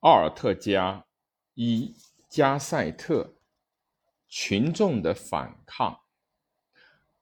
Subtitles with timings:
[0.00, 1.04] 奥尔特加
[1.54, 1.92] 一
[2.28, 3.34] 加塞特
[4.28, 6.02] 群众的反抗。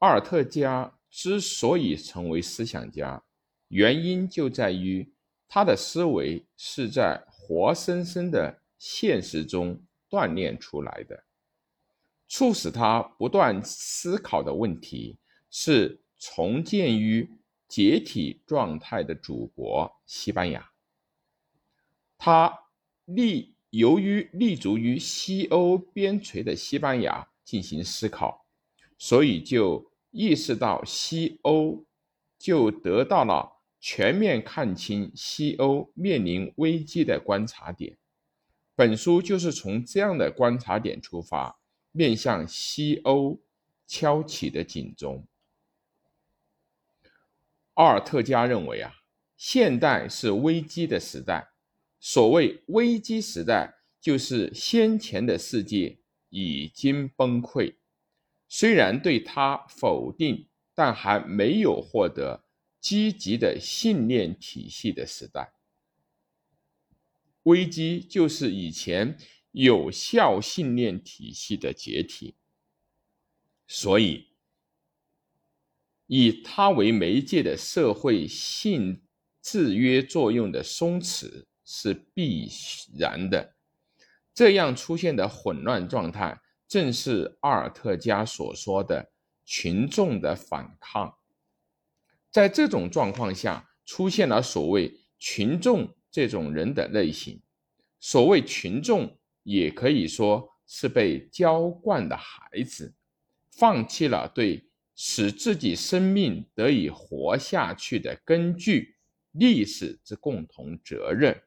[0.00, 3.22] 奥尔特加之所以成为思想家，
[3.68, 5.10] 原因就在于
[5.48, 11.24] 他的思维是在活生生的现实中锻炼出来的。
[12.28, 15.18] 促使他不断思考的问题
[15.48, 20.72] 是重建于解体状态的祖国西班牙。
[22.18, 22.65] 他
[23.06, 28.46] 立由于立足于西欧边陲的西班牙进行思考，
[28.98, 31.84] 所以就意识到西欧，
[32.38, 37.96] 就得到了全面看清西欧面临危机的观察点。
[38.74, 41.58] 本书就是从这样的观察点出发。
[41.92, 43.40] 面向西欧
[43.86, 45.26] 敲起的警钟。
[47.72, 48.92] 奥尔特加认为啊，
[49.38, 51.48] 现代是危机的时代。
[51.98, 55.98] 所谓危机时代，就是先前的世界
[56.30, 57.74] 已经崩溃，
[58.48, 62.44] 虽然对他否定，但还没有获得
[62.80, 65.52] 积极的信念体系的时代。
[67.44, 69.18] 危机就是以前。
[69.58, 72.34] 有效信念体系的解体，
[73.66, 74.26] 所以
[76.08, 79.00] 以它为媒介的社会性
[79.40, 82.48] 制约作用的松弛是必
[82.96, 83.54] 然的。
[84.32, 89.10] 这样出现的混乱状态，正是阿尔特加所说的
[89.44, 91.14] 群众的反抗。
[92.30, 97.42] 在这种状况下，出现了所谓群众这种人的类型。
[98.00, 99.18] 所谓群众。
[99.48, 102.92] 也可以说是被浇灌的孩子，
[103.52, 108.96] 放弃了对使自己生命得以活下去的根据——
[109.30, 111.40] 历史之共同责任，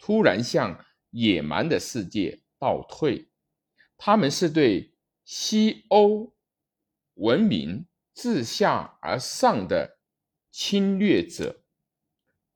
[0.00, 3.28] 突然向野蛮的世界倒退。
[3.96, 6.34] 他们是对西欧
[7.14, 9.98] 文明自下而上的
[10.50, 11.62] 侵略者。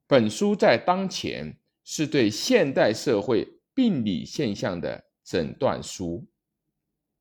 [0.09, 3.55] 本书在当前是对现代社会。
[3.77, 6.29] 病理现象的诊断书。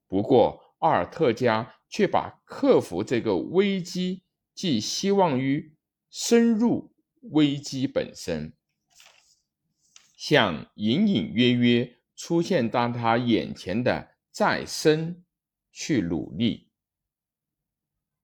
[0.07, 4.21] 不过，阿尔特加却把克服这个危机
[4.53, 5.75] 寄希望于
[6.11, 6.93] 深入
[7.31, 8.53] 危机本身，
[10.25, 15.25] 向隐隐约约出现在他眼前的再生
[15.69, 16.71] 去努力。